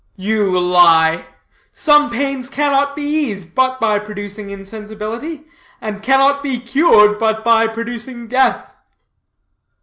"You 0.17 0.57
lie! 0.59 1.27
Some 1.73 2.09
pains 2.09 2.49
cannot 2.49 2.95
be 2.95 3.03
eased 3.03 3.53
but 3.53 3.79
by 3.79 3.99
producing 3.99 4.49
insensibility, 4.49 5.43
and 5.79 6.01
cannot 6.01 6.41
be 6.41 6.59
cured 6.59 7.19
but 7.19 7.43
by 7.43 7.67
producing 7.67 8.27
death." 8.27 8.75